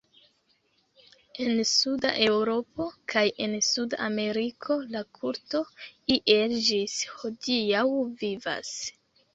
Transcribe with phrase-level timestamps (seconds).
[1.43, 5.63] En Suda Eŭropo kaj en Suda Ameriko la kulto
[6.19, 7.87] iel ĝis hodiaŭ
[8.27, 8.77] vivas.